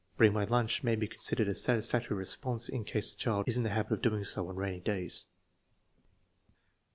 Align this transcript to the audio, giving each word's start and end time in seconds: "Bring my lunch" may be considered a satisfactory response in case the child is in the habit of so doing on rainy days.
"Bring 0.17 0.33
my 0.33 0.45
lunch" 0.45 0.81
may 0.81 0.95
be 0.95 1.07
considered 1.07 1.47
a 1.47 1.53
satisfactory 1.53 2.17
response 2.17 2.67
in 2.67 2.85
case 2.85 3.13
the 3.13 3.19
child 3.19 3.47
is 3.47 3.57
in 3.57 3.61
the 3.63 3.69
habit 3.69 4.03
of 4.03 4.25
so 4.27 4.41
doing 4.41 4.49
on 4.49 4.55
rainy 4.55 4.79
days. 4.79 5.25